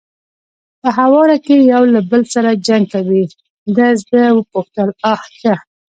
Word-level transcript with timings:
په 0.81 0.89
هواره 0.97 1.37
کې 1.45 1.55
یو 1.73 1.83
له 1.93 2.01
بل 2.09 2.21
سره 2.33 2.59
جنګ 2.67 2.85
کوي، 2.93 3.23
ده 3.75 3.87
زه 4.07 4.21
وپوښتل: 4.37 4.89
آ 5.11 5.13
ښه. 5.37 5.53